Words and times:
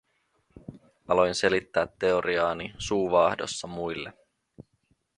Aloin 1.07 1.35
selittää 1.35 1.87
teoriaani 1.99 2.73
suu 2.77 3.11
vaahdossa 3.11 3.67
muille. 3.67 4.13